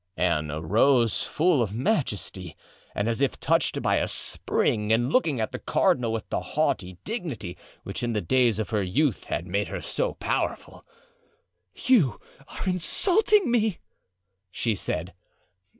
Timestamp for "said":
14.73-15.13